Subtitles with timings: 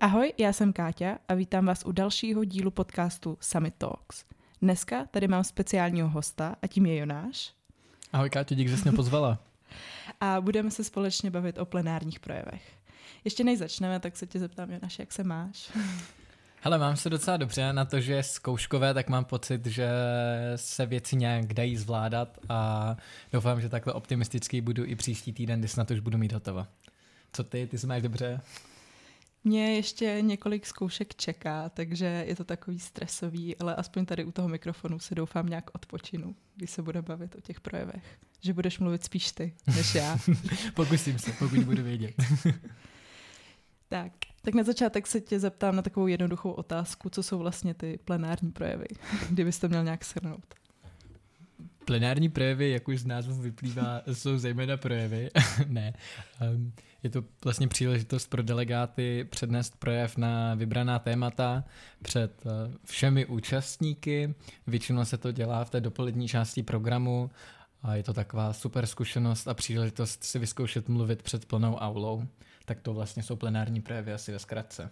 [0.00, 4.24] Ahoj, já jsem Káťa a vítám vás u dalšího dílu podcastu Summit Talks.
[4.62, 7.52] Dneska tady mám speciálního hosta a tím je Jonáš.
[8.12, 9.38] Ahoj Káťo, díky, že jsi mě pozvala.
[10.20, 12.72] a budeme se společně bavit o plenárních projevech.
[13.24, 15.72] Ještě než začneme, tak se tě zeptám, Jonáš, jak se máš?
[16.60, 19.90] Hele, mám se docela dobře na to, že je zkouškové, tak mám pocit, že
[20.56, 22.96] se věci nějak dají zvládat a
[23.32, 26.66] doufám, že takhle optimistický budu i příští týden, kdy snad už budu mít hotovo.
[27.32, 27.66] Co ty?
[27.66, 28.40] Ty se máš dobře?
[29.44, 34.48] Mě ještě několik zkoušek čeká, takže je to takový stresový, ale aspoň tady u toho
[34.48, 38.18] mikrofonu se doufám nějak odpočinu, když se bude bavit o těch projevech.
[38.40, 40.18] Že budeš mluvit spíš ty, než já.
[40.74, 42.14] Pokusím se, pokud budu vědět.
[43.88, 44.12] tak,
[44.46, 48.52] tak na začátek se tě zeptám na takovou jednoduchou otázku, co jsou vlastně ty plenární
[48.52, 48.86] projevy,
[49.30, 50.54] kdybyste měl nějak shrnout.
[51.84, 55.30] Plenární projevy, jak už z názvu vyplývá, jsou zejména projevy.
[55.68, 55.94] ne.
[56.54, 61.64] Um, je to vlastně příležitost pro delegáty přednést projev na vybraná témata
[62.02, 62.52] před uh,
[62.84, 64.34] všemi účastníky.
[64.66, 67.30] Většinou se to dělá v té dopolední části programu
[67.82, 72.24] a je to taková super zkušenost a příležitost si vyzkoušet mluvit před plnou aulou.
[72.64, 74.90] Tak to vlastně jsou plenární projevy asi ve zkratce.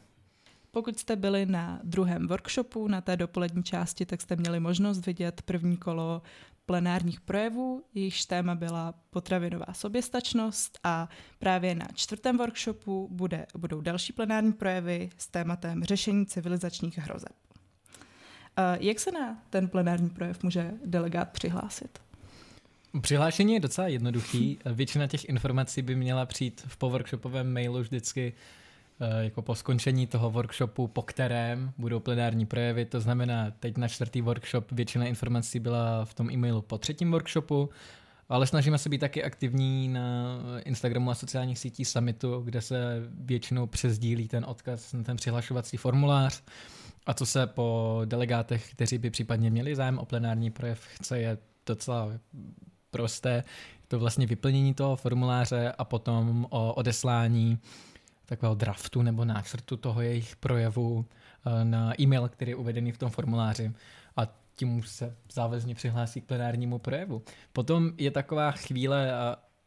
[0.71, 5.43] Pokud jste byli na druhém workshopu, na té dopolední části, tak jste měli možnost vidět
[5.43, 6.23] první kolo
[6.67, 14.13] plenárních projevů, jejichž téma byla potravinová soběstačnost a právě na čtvrtém workshopu bude, budou další
[14.13, 17.33] plenární projevy s tématem řešení civilizačních hrozeb.
[18.81, 21.99] Jak se na ten plenární projev může delegát přihlásit?
[23.01, 24.59] Přihlášení je docela jednoduchý.
[24.73, 28.33] Většina těch informací by měla přijít v poworkshopovém mailu vždycky
[29.01, 32.85] Eh, jako po skončení toho workshopu, po kterém budou plenární projevy.
[32.85, 37.71] To znamená, teď na čtvrtý workshop většina informací byla v tom e-mailu po třetím workshopu,
[38.29, 43.67] ale snažíme se být taky aktivní na Instagramu a sociálních sítích Summitu, kde se většinou
[43.67, 46.43] přezdílí ten odkaz na ten přihlašovací formulář.
[47.07, 51.39] A co se po delegátech, kteří by případně měli zájem o plenární projev, chce, je
[51.67, 52.13] docela
[52.95, 53.45] prosté.
[53.89, 57.59] To vlastně vyplnění toho formuláře a potom o odeslání
[58.27, 63.11] takového draftu nebo náčrtu toho jejich projevu eh, na e-mail, který je uvedený v tom
[63.11, 63.73] formuláři
[64.17, 64.23] a
[64.57, 67.23] tím už se záväzně přihlásí k plenárnímu projevu.
[67.53, 69.13] Potom je taková chvíle,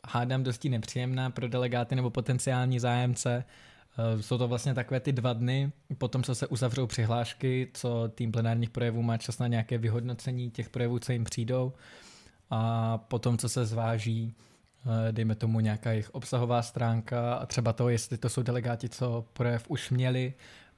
[0.08, 5.34] hádám dosti nepříjemná pro delegáty nebo potenciální zájemce, eh, jsou to vlastně takové ty dva
[5.34, 10.52] dny, potom co se uzavřou přihlášky, co tým plenárních projevů má čas na nějaké vyhodnocení
[10.52, 11.74] těch projevů, co jim přijdou
[12.50, 14.36] a potom co se zváží
[14.88, 19.26] Eh, dejme tomu nějaká jejich obsahová stránka a třeba to, jestli to jsou delegáti, co
[19.34, 20.34] projev už měli,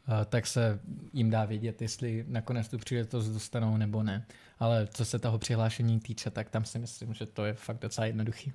[0.07, 0.79] eh, tak se
[1.13, 4.25] jim dá vědět, jestli nakonec tu příležitost dostanou nebo ne.
[4.59, 8.07] Ale co se toho přihlášení týče, tak tam si myslím, že to je fakt docela
[8.07, 8.53] jednoduchý.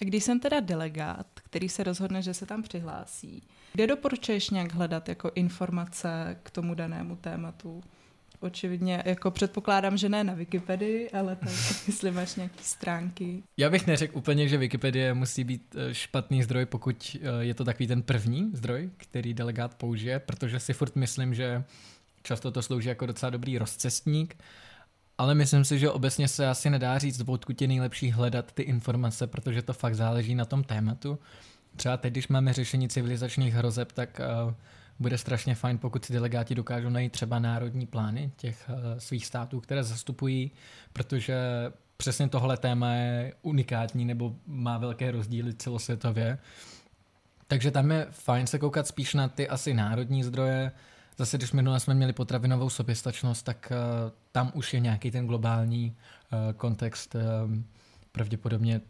[0.00, 3.42] A když jsem teda delegát, který se rozhodne, že se tam přihlásí,
[3.72, 7.82] kde doporučuješ nějak hledat jako informace k tomu danému tématu?
[8.40, 11.48] Očividně, jako předpokládám, že ne na Wikipedii, ale tak,
[11.86, 13.42] jestli máš nějaké stránky.
[13.56, 17.64] Já bych neřekl úplně, že Wikipedie musí být eh, špatný zdroj, pokud eh, je to
[17.64, 21.64] takový ten první zdroj, který delegát použije, protože si furt myslím, že
[22.22, 24.36] často to slouží jako docela dobrý rozcestník,
[25.18, 29.26] ale myslím si, že obecně se asi nedá říct, odkud je nejlepší hledat ty informace,
[29.26, 31.18] protože to fakt záleží na tom tématu.
[31.76, 34.54] Třeba teď, když máme řešení civilizačních hrozeb, tak uh,
[34.98, 39.60] bude strašně fajn, pokud si delegáti dokážou najít třeba národní plány těch uh, svých států,
[39.60, 40.50] které zastupují,
[40.92, 41.36] protože
[41.96, 46.38] přesně tohle téma je unikátní nebo má velké rozdíly celosvětově.
[47.46, 50.72] Takže tam je fajn se koukat spíš na ty asi národní zdroje.
[51.18, 55.96] Zase, když minule jsme měli potravinovou soběstačnost, tak uh, tam už je nějaký ten globální
[56.32, 57.16] uh, kontext
[58.12, 58.80] pravděpodobně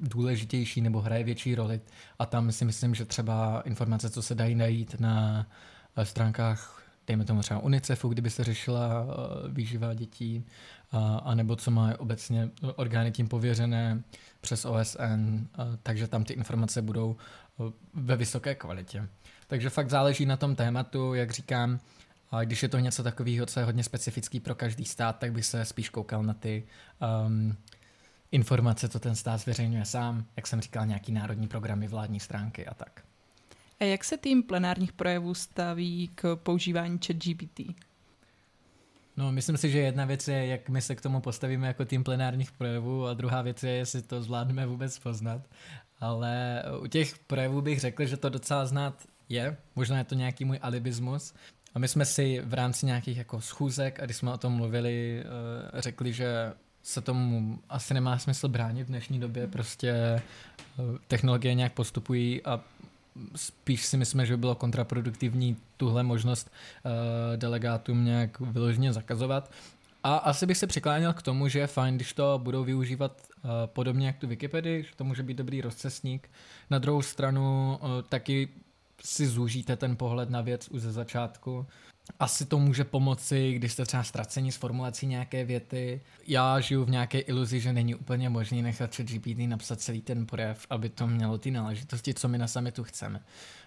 [0.00, 1.80] důležitější nebo hraje větší roli.
[2.18, 5.46] A tam si myslím, že třeba informace, co se dají najít na
[5.96, 10.44] eh, stránkách, dejme tomu třeba UNICEFu, kdyby se řešila eh, výživa dětí,
[11.22, 14.02] a, nebo co má obecně orgány tím pověřené
[14.40, 15.46] přes OSN,
[15.82, 19.08] takže tam ty informace budou eh, ve vysoké kvalitě.
[19.46, 21.80] Takže fakt záleží na tom tématu, jak říkám,
[22.30, 25.42] a když je to něco takového, co je hodně specifický pro každý stát, tak by
[25.42, 26.64] se spíš koukal na ty
[27.26, 27.56] um,
[28.32, 32.74] informace, co ten stát zveřejňuje sám, jak jsem říkal, nějaký národní programy, vládní stránky a
[32.74, 33.04] tak.
[33.80, 37.60] A jak se tým plenárních projevů staví k používání ChatGPT?
[39.16, 42.04] No, myslím si, že jedna věc je, jak my se k tomu postavíme jako tým
[42.04, 45.42] plenárních projevů a druhá věc je, jestli to zvládneme vůbec poznat.
[46.00, 48.94] Ale u těch projevů bych řekl, že to docela znát
[49.28, 49.56] je.
[49.76, 51.34] Možná je to nějaký můj alibismus.
[51.74, 55.22] A my jsme si v rámci nějakých jako schůzek, a když jsme o tom mluvili,
[55.24, 56.52] eh, řekli, že
[56.82, 60.22] se tomu asi nemá smysl bránit v dnešní době, prostě eh,
[61.08, 62.60] technologie nějak postupují a
[63.36, 66.50] spíš si myslíme, že by bylo kontraproduktivní tuhle možnost
[66.84, 66.90] uh,
[67.36, 69.50] delegátům nějak vyloženě zakazovat.
[70.02, 73.50] A asi bych se přikláněl k tomu, že je fajn, když to budou využívat uh,
[73.66, 76.30] podobně jak tu Wikipedii, že to může být dobrý rozcestník.
[76.70, 78.48] Na druhou stranu uh, taky
[79.04, 81.66] si zúžíte ten pohled na věc už ze začátku.
[82.20, 86.00] Asi to může pomoci, když jste třeba ztracení s formulací nějaké věty.
[86.26, 90.26] Já žiju v nějaké iluzi, že není úplně možné nechat chat GPT napsat celý ten
[90.26, 93.20] projev, aby to mělo ty náležitosti, co my na samitu chceme.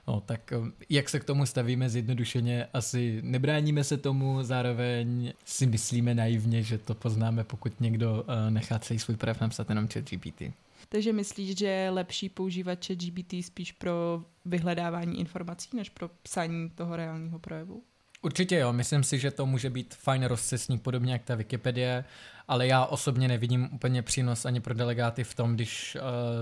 [0.08, 5.66] No, tak um, jak se k tomu stavíme zjednodušeně, asi nebráníme se tomu, zároveň si
[5.66, 10.04] myslíme naivně, že to poznáme, pokud někdo uh, nechá celý svůj projev napsat jenom chat
[10.10, 10.42] GPT.
[10.90, 16.70] Takže myslíš, že je lepší používat chat GPT spíš pro vyhledávání informací, než pro psaní
[16.70, 17.84] toho reálního projevu?
[18.22, 22.06] Určitě jo, myslím si, že to může být fajn rozcestník, podobně jak ta Wikipedie,
[22.48, 26.02] ale já osobně nevidím úplně přínos ani pro delegáty v tom, když uh,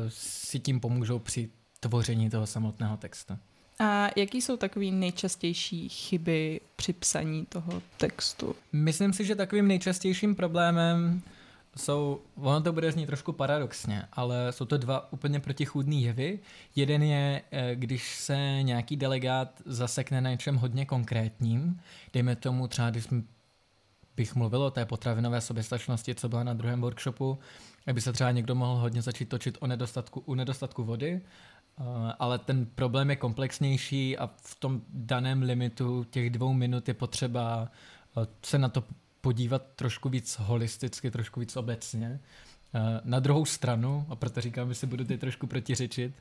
[0.09, 1.49] si tím pomůžou při
[1.79, 3.37] tvoření toho samotného textu.
[3.79, 8.55] A jaký jsou takové nejčastější chyby při psaní toho textu?
[8.73, 11.21] Myslím si, že takovým nejčastějším problémem
[11.77, 16.39] jsou, ono to bude znít trošku paradoxně, ale jsou to dva úplně protichůdný jevy.
[16.75, 21.80] Jeden je, eh, když se nějaký delegát zasekne na něčem hodně konkrétním,
[22.13, 23.07] dejme tomu třeba, když
[24.16, 27.39] bych mluvil o té potravinové soběstačnosti, co byla na druhém workshopu,
[27.88, 31.83] aby se třeba někdo mohl hodně začít točit o nedostatku, u nedostatku vody, eh,
[32.19, 37.71] ale ten problém je komplexnější a v tom daném limitu těch dvou minut je potřeba
[38.18, 38.83] eh, se na to
[39.21, 42.19] podívat trošku víc holisticky, trošku víc obecně.
[42.74, 46.13] Eh, na druhou stranu, a proto říkám, že si budu teď trošku protiřečit,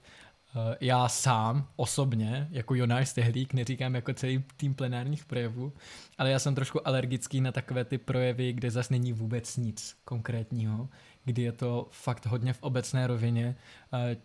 [0.56, 5.72] eh, já sám osobně, jako Jonáš Stehlík, neříkám jako celý tým plenárních projevů,
[6.18, 10.88] ale já jsem trošku alergický na takové ty projevy, kde zase není vůbec nic konkrétního,
[11.24, 13.56] kdy je to fakt hodně v obecné rovině,
[13.92, 14.16] eh,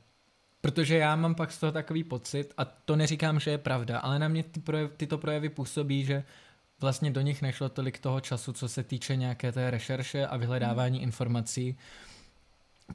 [0.61, 4.19] protože já mám pak z toho takový pocit, a to neříkám, že je pravda, ale
[4.19, 6.23] na mě ty projev, tyto projevy působí, že
[6.83, 10.97] vlastně do nich nešlo tolik toho času, co se týče nějaké té rešerše a vyhledávání
[10.97, 11.03] hmm.
[11.03, 11.77] informací,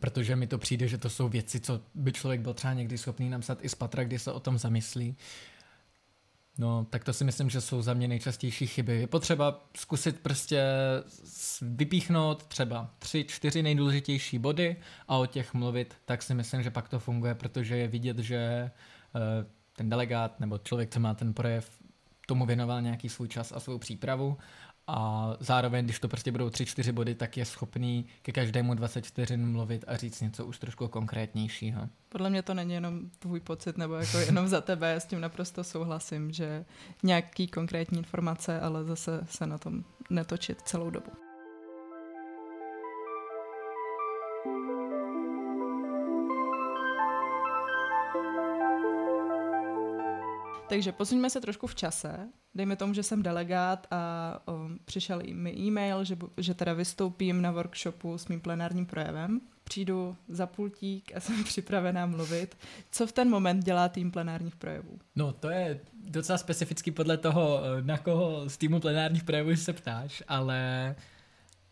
[0.01, 3.31] protože mi to přijde, že to jsou věci, co by člověk byl třeba někdy schopný
[3.31, 5.17] napsat i z patra, kdy se o tom zamyslí.
[6.59, 9.01] No, tak to si myslím, že jsou za mě nejčastější chyby.
[9.01, 10.63] Je potřeba zkusit prostě
[11.63, 14.77] vypíchnout třeba tři, čtyři nejdůležitější body
[15.09, 18.71] a o těch mluvit, tak si myslím, že pak to funguje, protože je vidět, že
[19.15, 19.21] uh,
[19.77, 21.78] ten delegát nebo člověk, co má ten projev,
[22.29, 24.37] tomu věnoval nějaký svůj čas a svou přípravu
[24.87, 29.53] a zároveň, když to prostě budou 3-4 body, tak je schopný ke každému 20 vteřin
[29.53, 31.89] mluvit a říct něco už trošku konkrétnějšího.
[32.09, 35.65] Podle mě to není jenom tvůj pocit, nebo jako jenom za tebe, s tím naprosto
[35.65, 36.65] souhlasím, že
[37.03, 41.28] nějaký konkrétní informace, ale zase se na tom netočit celou dobu.
[50.69, 52.29] Takže posuňme se trošku v čase.
[52.55, 57.51] Dejme tomu, že jsem delegát a o, přišel mi e-mail, že, že teda vystoupím na
[57.51, 59.41] workshopu s mým plenárním projevem.
[59.65, 62.57] Přijdu za pultík a jsem připravená mluvit.
[62.91, 64.99] Co v ten moment dělá tým plenárních projevů?
[65.17, 70.23] No, to je docela specifický podle toho, na koho z týmu plenárních projevů se ptáš,
[70.29, 70.95] ale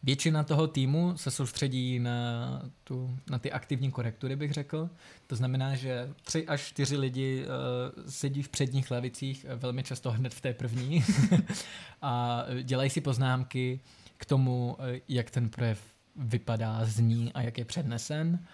[0.06, 4.90] Většina toho týmu se soustředí na, tu, na ty aktivní korektury, bych řekl.
[5.26, 10.10] To znamená, že tři až čtyři lidi uh, sedí v předních lavicích, eh, velmi často
[10.10, 11.04] hned v té první,
[12.02, 13.80] a dělají si poznámky
[14.16, 15.80] k tomu, eh, jak ten projev
[16.16, 18.46] vypadá, zní a jak je přednesen.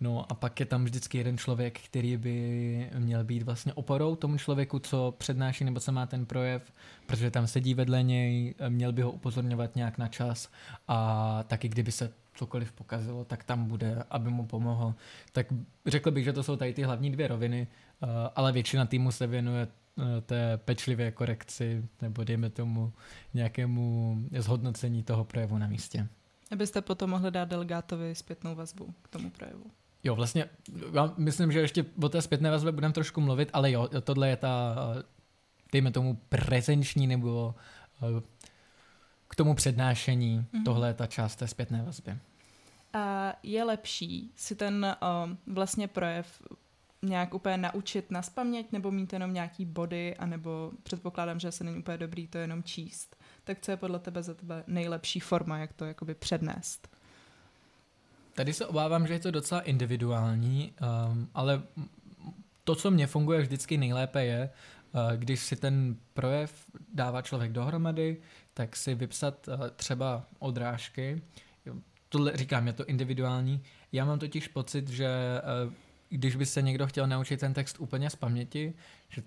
[0.00, 4.38] No a pak je tam vždycky jeden člověk, který by měl být vlastně oporou tomu
[4.38, 6.72] člověku, co přednáší nebo co má ten projev,
[7.06, 10.50] protože tam sedí vedle něj, měl by ho upozorňovat nějak na čas
[10.88, 14.94] a taky kdyby se cokoliv pokazilo, tak tam bude, aby mu pomohl.
[15.32, 15.46] Tak
[15.86, 17.66] řekl bych, že to jsou tady ty hlavní dvě roviny,
[18.02, 22.92] eh, ale většina týmu se věnuje eh, té pečlivé korekci nebo dejme tomu
[23.34, 26.08] nějakému zhodnocení toho projevu na místě.
[26.52, 29.64] Abyste potom mohli dát delegátovi zpětnou vazbu k tomu projevu.
[30.04, 30.48] Jo, vlastně,
[30.92, 34.36] já myslím, že ještě o té zpětné vazbě budeme trošku mluvit, ale jo, tohle je
[34.36, 34.76] ta,
[35.72, 37.54] dejme tomu, prezenční nebo
[38.02, 38.22] eh,
[39.28, 40.64] k tomu přednášení, mm-hmm.
[40.64, 42.16] tohle je ta část té zpětné vazby.
[42.92, 46.42] A je lepší si ten uh, vlastně projev
[47.02, 51.78] nějak úplně naučit na spaměť, nebo mít jenom nějaký body, anebo předpokládám, že se není
[51.78, 53.16] úplně dobrý to jenom číst.
[53.44, 56.88] Tak co je podle tebe za tebe nejlepší forma, jak to jakoby přednést?
[58.38, 60.72] Tady se obávám, že je to docela individuální,
[61.10, 61.62] um, ale
[62.64, 64.50] to, co mně funguje vždycky nejlépe je,
[64.92, 68.16] uh, když si ten projev dává člověk dohromady,
[68.54, 71.22] tak si vypsat uh, třeba odrážky.
[72.08, 73.62] tohle říkám, je to individuální.
[73.92, 75.08] Já mám totiž pocit, že
[75.66, 75.72] uh,
[76.08, 78.74] když by se někdo chtěl naučit ten text úplně z paměti,
[79.08, 79.22] že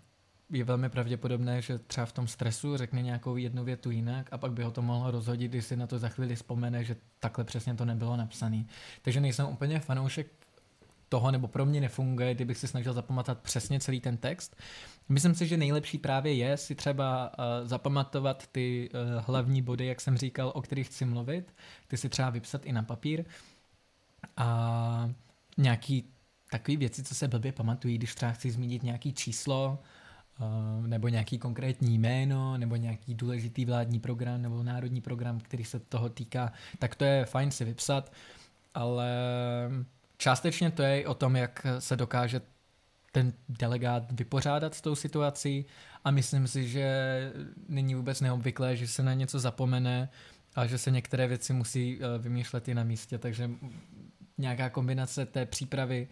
[0.52, 4.52] je velmi pravděpodobné, že třeba v tom stresu řekne nějakou jednu větu jinak a pak
[4.52, 7.74] by ho to mohlo rozhodit, když si na to za chvíli vzpomene, že takhle přesně
[7.74, 8.66] to nebylo napsané.
[9.02, 10.28] Takže nejsem úplně fanoušek
[11.10, 14.56] toho, nebo pro mě nefunguje, kdybych si snažil zapamatovat přesně celý ten text.
[15.10, 20.02] Myslím si, že nejlepší právě je si třeba uh, zapamatovat ty uh, hlavní body, jak
[20.02, 21.54] jsem říkal, o kterých chci mluvit,
[21.88, 23.26] ty si třeba vypsat i na papír
[24.38, 25.10] a
[25.58, 26.06] nějaký
[26.52, 29.80] takové věci, co se blbě pamatují, když třeba chci zmínit nějaký číslo,
[30.88, 36.10] nebo nějaký konkrétní jméno, nebo nějaký důležitý vládní program, nebo národní program, který se toho
[36.10, 38.12] týká, tak to je fajn si vypsat,
[38.74, 39.10] ale
[40.18, 42.42] částečně to je o tom, jak se dokáže
[43.12, 45.66] ten delegát vypořádat s tou situací.
[46.04, 47.32] A myslím si, že
[47.68, 50.10] není vůbec neobvyklé, že se na něco zapomene
[50.56, 53.50] a že se některé věci musí eh, vymýšlet i na místě, takže
[54.38, 56.08] nějaká kombinace té přípravy,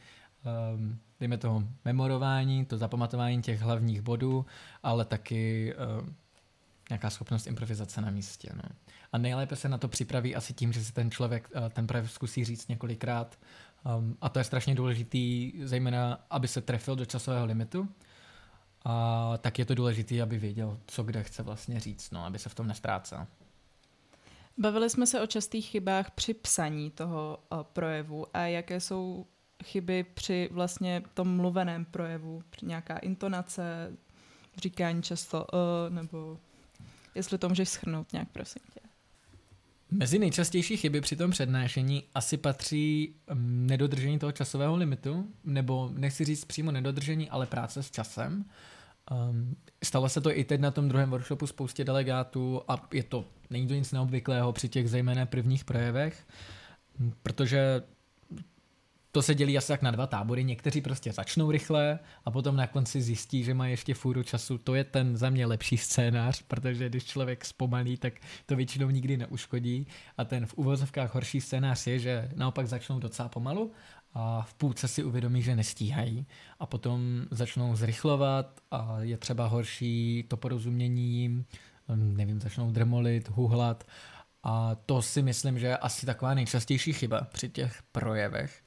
[0.45, 4.45] ehm, dejme toho memorování, to zapamatování těch hlavních bodů,
[4.83, 6.15] ale taky ehm,
[6.89, 8.49] nějaká schopnost improvizace na místě.
[8.55, 8.63] No.
[9.11, 12.11] A nejlépe se na to připraví asi tím, že si ten člověk eh, ten projev
[12.11, 13.37] zkusí říct několikrát,
[13.85, 17.89] Um, a to je strašně důležitý, zejména aby se trefil do časového limitu.
[18.85, 22.49] A tak je to důležité, aby věděl, co kde chce vlastně říct, no, aby se
[22.49, 23.27] v tom nestrácel.
[24.57, 29.25] Bavili jsme se o častých chybách při psaní toho uh, projevu a jaké jsou
[29.63, 33.91] chyby při vlastně tom mluveném projevu, nějaká intonace,
[34.57, 36.37] říkání často uh, nebo
[37.15, 38.79] jestli to můžeš schrnout nějak, prosím tě.
[39.91, 46.25] Mezi nejčastější chyby při tom přednášení asi patří mm, nedodržení toho časového limitu, nebo nechci
[46.25, 48.45] říct přímo nedodržení, ale práce s časem.
[49.11, 53.25] Um, stalo se to i teď na tom druhém workshopu spoustě delegátů a je to,
[53.49, 56.27] není to nic neobvyklého při těch zejména prvních projevech,
[57.23, 57.81] protože
[59.11, 60.43] to se dělí asi jak na dva tábory.
[60.43, 64.57] Někteří prostě začnou rychle a potom na konci zjistí, že má ještě fůru času.
[64.57, 68.13] To je ten za mě lepší scénář, protože když člověk zpomalí, tak
[68.45, 69.87] to většinou nikdy neuškodí.
[70.17, 73.71] A ten v uvozovkách horší scénář je, že naopak začnou docela pomalu
[74.13, 76.25] a v půlce si uvědomí, že nestíhají
[76.59, 81.45] a potom začnou zrychlovat a je třeba horší to porozumění jim,
[81.95, 83.83] nevím, začnou drmolit, huhlat
[84.43, 88.63] a to si myslím, že je asi taková nejčastější chyba při těch projevech.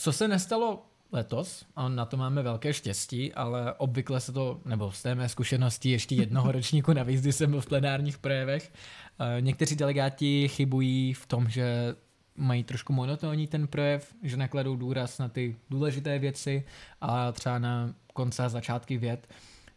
[0.00, 4.92] Co se nestalo letos, a na to máme velké štěstí, ale obvykle se to, nebo
[4.92, 8.72] z té mé zkušenosti ještě jednoho ročníku navíc, kdy jsem byl v plenárních projevech,
[9.18, 11.94] eh, někteří delegáti chybují v tom, že
[12.36, 16.64] mají trošku monotónní ten projev, že nakladou důraz na ty důležité věci
[17.00, 19.28] a třeba na konce a začátky věd,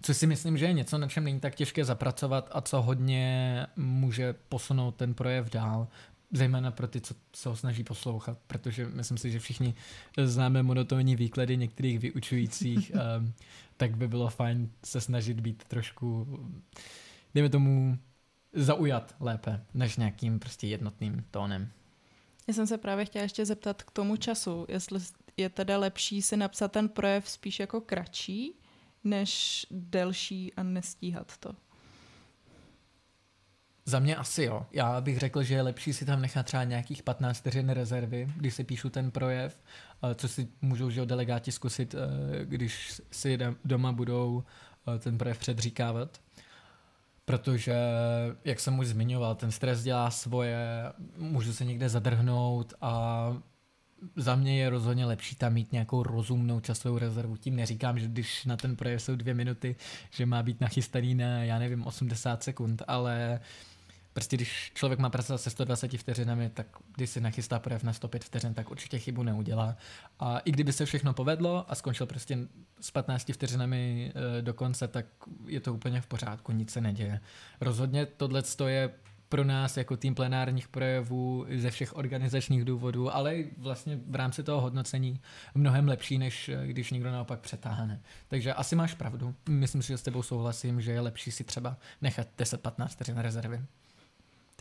[0.01, 3.67] což si myslím, že je něco, na čem není tak těžké zapracovat a co hodně
[3.75, 5.87] může posunout ten projev dál,
[6.33, 9.73] zejména pro ty, co se ho snaží poslouchat, protože myslím si, že všichni
[10.23, 13.33] známe monotónní výklady některých vyučujících, um,
[13.77, 16.27] tak by bylo fajn se snažit být trošku,
[17.33, 17.97] dejme tomu,
[18.53, 21.71] zaujat lépe, než nějakým prostě jednotným tónem.
[22.47, 24.99] Já jsem se právě chtěla ještě zeptat k tomu času, jestli
[25.37, 28.53] je teda lepší si napsat ten projev spíš jako kratší,
[29.03, 31.55] než delší a nestíhat to.
[33.85, 34.65] Za mě asi jo.
[34.71, 38.53] Já bych řekl, že je lepší si tam nechat třeba nějakých 15 vteřin rezervy, když
[38.53, 39.63] si píšu ten projev,
[40.15, 44.43] co si můžou že delegáti zkusit, eh, když si doma budou
[44.87, 46.21] eh, ten projev předříkávat.
[47.25, 47.75] Protože,
[48.45, 50.83] jak jsem už zmiňoval, ten stres dělá svoje,
[51.17, 53.33] můžu se někde zadrhnout a
[54.15, 57.37] za mě je rozhodně lepší tam mít nějakou rozumnou časovou rezervu.
[57.37, 59.75] Tím neříkám, že když na ten projev jsou dvě minuty,
[60.11, 63.72] že má být nachystaný na, já nevím, 80 sekund, ale uh,
[64.13, 68.23] Prostě když člověk má pracovat se 120 vteřinami, tak když si nachystá projev na 105
[68.23, 69.75] vteřin, tak určitě chybu neudělá.
[70.19, 72.37] A i kdyby se všechno povedlo a skončil prostě
[72.81, 75.05] s 15 vteřinami e, do konce, tak
[75.47, 77.19] je to úplně v pořádku, nic se neděje.
[77.61, 78.89] Rozhodně tohle je
[79.33, 84.61] pro nás jako tým plenárních projevů ze všech organizačních důvodů, ale vlastně v rámci toho
[84.61, 85.21] hodnocení
[85.55, 88.01] mnohem lepší, než e, když někdo naopak přetáhne.
[88.27, 89.35] Takže asi máš pravdu.
[89.49, 93.61] Myslím si, že s tebou souhlasím, že je lepší si třeba nechat 10-15 vteřin rezervy.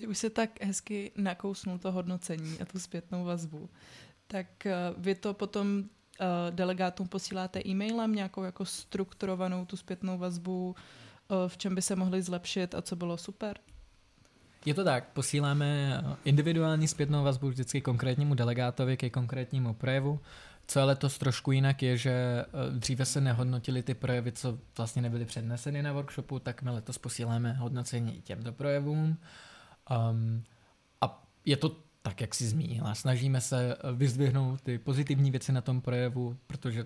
[0.03, 3.71] Ty už se tak hezky nakousnul to hodnocení a tu zpětnou vazbu.
[4.27, 10.75] Tak uh, vy to potom uh, delegátům posíláte e-mailem nějakou jako strukturovanou tu zpětnou vazbu,
[11.29, 13.59] uh, v čem by se mohli zlepšit a co bylo super?
[14.65, 20.21] Je to tak, posíláme individuální zpětnou vazbu vždycky konkrétnímu delegátovi ke konkrétnímu projevu.
[20.67, 25.25] Co je letos trošku jinak je, že dříve se nehodnotily ty projevy, co vlastně nebyly
[25.25, 29.19] předneseny na workshopu, tak my letos posíláme hodnocení i těmto projevům.
[29.91, 30.45] Um,
[31.01, 32.95] a je to tak, jak jsi zmínila.
[32.95, 36.85] Snažíme se vyzdvihnout ty pozitivní věci na tom projevu, protože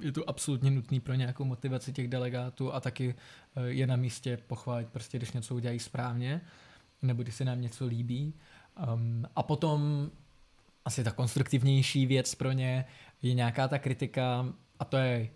[0.00, 3.14] je to absolutně nutný pro nějakou motivaci těch delegátů a taky
[3.56, 6.40] eh, je na místě pochválit prostě, když něco udělají správně,
[7.02, 8.34] nebo když se nám něco líbí.
[8.94, 10.10] Um, a potom
[10.84, 12.84] asi ta konstruktivnější věc pro ně
[13.22, 15.28] je nějaká ta kritika a to je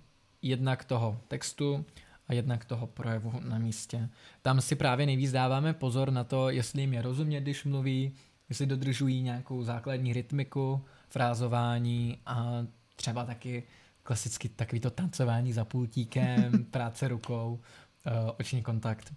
[0.43, 1.85] jednak toho textu
[2.33, 4.09] jednak toho projevu na místě.
[4.43, 8.12] Tam si právě nejvíc dáváme pozor na to, jestli jim je rozumět, když mluví,
[8.49, 13.62] jestli dodržují nějakou základní rytmiku, frázování a třeba taky
[14.03, 17.61] klasicky takový to tancování za pultíkem, práce rukou,
[18.07, 19.15] uh, oční kontakt.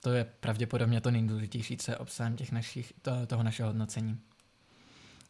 [0.00, 4.18] To je pravděpodobně to nejdůležitější, co je obsahem těch našich, to, toho našeho hodnocení.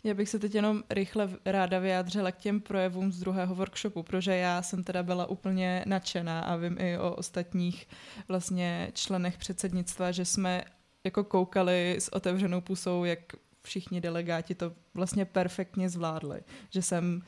[0.04, 4.37] Já bych se teď jenom rychle ráda vyjádřila k těm projevům z druhého workshopu, protože
[4.37, 7.88] já jsem teda byla úplně nadšená a vím i o ostatních
[8.28, 10.64] vlastně členech předsednictva, že jsme
[11.04, 13.18] jako koukali s otevřenou pusou, jak
[13.62, 16.40] všichni delegáti to vlastně perfektně zvládli.
[16.70, 17.23] Že jsem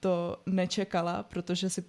[0.00, 1.84] to nečekala, protože si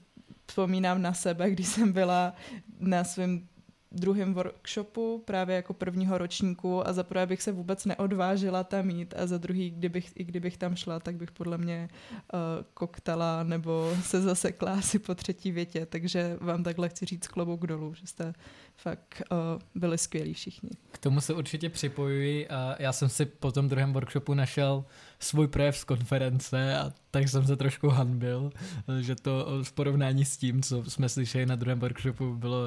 [0.46, 2.34] vzpomínám na sebe, když jsem byla
[2.80, 3.48] na svém
[3.94, 9.14] druhém workshopu právě jako prvního ročníku a za prvé bych se vůbec neodvážila tam mít
[9.18, 11.90] a za druhý, kdybych, i kdybych tam šla, tak bych podle mě
[12.34, 12.40] uh,
[12.74, 17.94] koktala nebo se zasekla asi po třetí větě, takže vám takhle chci říct klobouk dolů,
[17.94, 18.34] že jste
[18.76, 19.38] fakt uh,
[19.76, 20.70] byli skvělí všichni.
[20.92, 24.86] K tomu se určitě připojuji a já jsem si po tom druhém workshopu našel
[25.20, 28.52] svůj projev z konference a tak jsem se trošku hanbil,
[29.00, 32.60] že to v porovnání s tím, co jsme slyšeli na druhém workshopu, bylo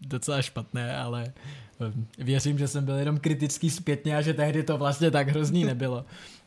[0.00, 1.32] docela špatné, ale
[1.80, 5.64] eh, věřím, že jsem byl jenom kritický zpětně a že tehdy to vlastně tak hrozný
[5.64, 6.04] nebylo.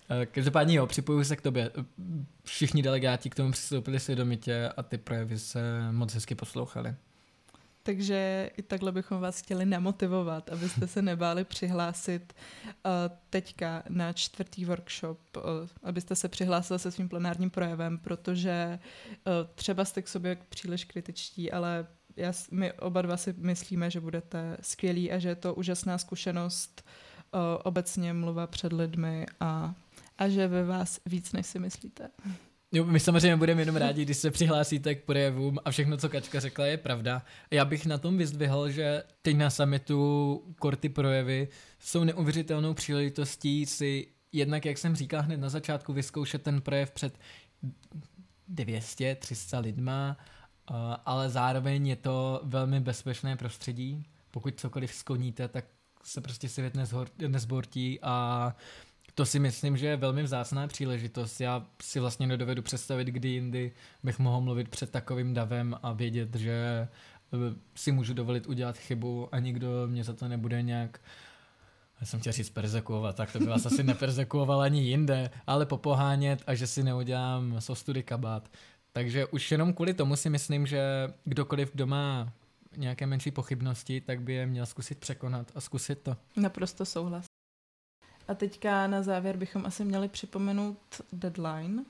[0.09, 1.71] Eh, každopádně jo, připojuji se k tobě.
[2.43, 6.95] Všichni delegáti k tomu přistoupili svědomitě a ty projevy se moc hezky poslouchali.
[7.83, 12.33] Takže i takhle bychom vás chtěli namotivovat, abyste se nebáli přihlásit
[13.29, 15.19] teďka na čtvrtý workshop,
[15.83, 18.79] abyste se přihlásili se svým plenárním projevem, protože
[19.55, 24.57] třeba jste k sobě příliš kritičtí, ale já, my oba dva si myslíme, že budete
[24.61, 26.83] skvělí a že je to úžasná zkušenost
[27.33, 29.75] uh, obecně mluva před lidmi a,
[30.17, 32.09] a že ve vás víc, než si myslíte.
[32.73, 36.39] Jo, my samozřejmě budeme jenom rádi, když se přihlásíte k projevům a všechno, co Kačka
[36.39, 37.21] řekla, je pravda.
[37.51, 41.47] Já bych na tom vyzdvihl, že teď na summitu korty projevy
[41.79, 47.19] jsou neuvěřitelnou příležitostí si jednak, jak jsem říkal hned na začátku, vyzkoušet ten projev před
[48.47, 50.17] 200, 300 lidma,
[51.05, 54.05] ale zároveň je to velmi bezpečné prostředí.
[54.31, 55.65] Pokud cokoliv skloníte, tak
[56.03, 56.73] se prostě svět
[57.27, 58.55] nezbortí a
[59.15, 61.41] to si myslím, že je velmi vzácná příležitost.
[61.41, 63.71] Já si vlastně nedovedu představit, kdy jindy
[64.03, 67.37] bych mohl mluvit před takovým davem a vědět, že eh,
[67.75, 70.99] si můžu dovolit udělat chybu a nikdo mě za to nebude nějak
[72.01, 76.43] já jsem chtěl říct persekuovat, tak to by vás asi neperzekuoval ani jinde, ale popohánět
[76.47, 78.49] a že si neudělám sostudy kabát.
[78.93, 82.33] Takže už jenom kvůli tomu si myslím, že kdokoliv, kdo má
[82.77, 86.17] nějaké menší pochybnosti, tak by je měl zkusit překonat a zkusit to.
[86.35, 87.25] Naprosto souhlas.
[88.27, 91.85] A teďka na závěr bychom asi měli připomenout deadline.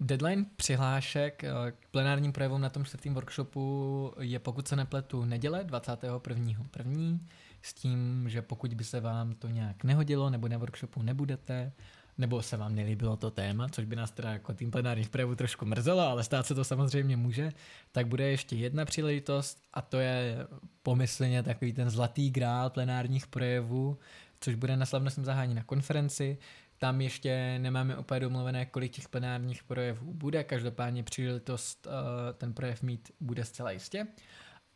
[0.00, 5.64] Deadline přihlášek eh, k plenárním projevům na tom čtvrtém workshopu je, pokud se nepletu, neděle
[5.64, 7.18] 21.1.
[7.62, 11.72] s tím, že pokud by se vám to nějak nehodilo nebo na workshopu nebudete,
[12.18, 15.66] nebo se vám nelíbilo to téma, což by nás teda jako tým plenárních projevů trošku
[15.66, 17.52] mrzelo, ale stát se to samozřejmě může,
[17.92, 20.46] tak bude ještě jedna příležitost a to je
[20.82, 23.98] pomyslně takový ten zlatý grál plenárních projevů,
[24.40, 26.38] což bude na slavnostním zahání na konferenci.
[26.78, 31.92] Tam ještě nemáme úplně domluvené, kolik těch plenárních projevů bude, každopádně příležitost uh,
[32.38, 34.06] ten projev mít bude zcela jistě.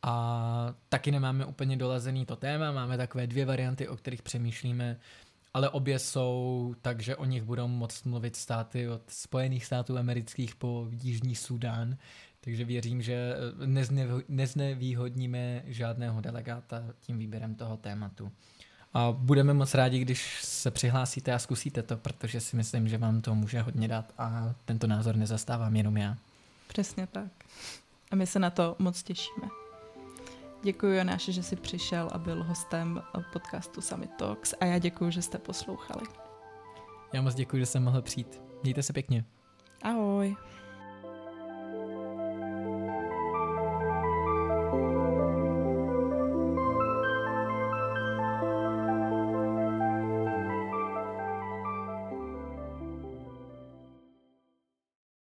[0.03, 4.97] A taky nemáme úplně dolazený to téma, máme takové dvě varianty, o kterých přemýšlíme,
[5.55, 10.55] ale obě jsou tak, že o nich budou moct mluvit státy od Spojených států amerických
[10.55, 11.97] po Jižní Sudán,
[12.41, 13.67] takže věřím, že eh,
[14.29, 18.33] neznevýhodníme žádného delegáta tím výběrem toho tématu.
[18.95, 23.21] A budeme moc rádi, když se přihlásíte a zkusíte to, protože si myslím, že vám
[23.21, 26.17] to může hodně dát a tento názor nezastávám jenom já.
[26.69, 27.31] Přesně tak.
[28.11, 29.60] A my se na to moc těšíme.
[30.63, 35.23] Děkuji Jonáši, že jsi přišel a byl hostem podcastu Summit Talks a já děkuji, že
[35.23, 36.07] jste poslouchali.
[37.13, 38.41] Já moc děkuji, že jsem mohl přijít.
[38.63, 39.25] Mějte se pěkně.
[39.83, 40.37] Ahoj.